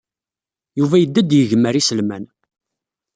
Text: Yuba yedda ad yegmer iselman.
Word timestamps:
Yuba 0.79 0.95
yedda 0.97 1.19
ad 1.21 1.31
yegmer 1.33 1.75
iselman. 1.81 2.25